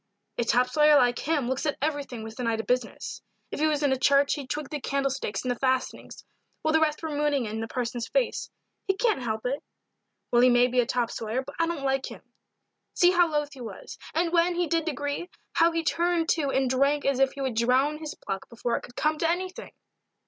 [0.39, 3.21] "A top sawyer like him looks at everything with an eye to business.
[3.51, 6.25] If he was in a church he'd twig the candlesticks and the fastenings,
[6.63, 8.49] while the rest were mooning into the parson's face
[8.87, 9.61] he can't help it."
[10.31, 12.23] "Well, he may be a top sawyer, but I don't like him.
[12.95, 16.67] See how loth he was, and, when he did agree, how he turned to and
[16.67, 19.71] drank as if he would drown his pluck before it could come to anything."